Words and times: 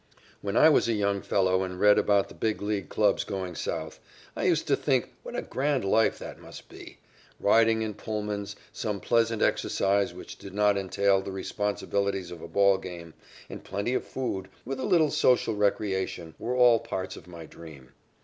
When 0.41 0.57
I 0.57 0.67
was 0.67 0.87
a 0.87 0.93
young 0.93 1.21
fellow 1.21 1.61
and 1.61 1.79
read 1.79 1.99
about 1.99 2.27
the 2.27 2.33
Big 2.33 2.59
League 2.63 2.89
clubs 2.89 3.23
going 3.23 3.53
South, 3.53 3.99
I 4.35 4.45
used 4.45 4.65
to 4.69 4.75
think 4.75 5.13
what 5.21 5.35
a 5.35 5.43
grand 5.43 5.85
life 5.85 6.17
that 6.17 6.39
must 6.39 6.69
be. 6.69 6.97
Riding 7.39 7.83
in 7.83 7.93
Pullmans, 7.93 8.55
some 8.73 8.99
pleasant 8.99 9.43
exercise 9.43 10.11
which 10.11 10.37
did 10.39 10.55
not 10.55 10.75
entail 10.75 11.21
the 11.21 11.31
responsibility 11.31 12.21
of 12.31 12.41
a 12.41 12.47
ball 12.47 12.79
game, 12.79 13.13
and 13.47 13.63
plenty 13.63 13.93
of 13.93 14.03
food, 14.03 14.47
with 14.65 14.79
a 14.79 14.85
little 14.85 15.11
social 15.11 15.53
recreation, 15.55 16.33
were 16.39 16.55
all 16.55 16.79
parts 16.79 17.15
of 17.15 17.27
my 17.27 17.45
dream. 17.45 17.91